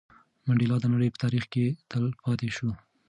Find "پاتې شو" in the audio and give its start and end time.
2.23-2.69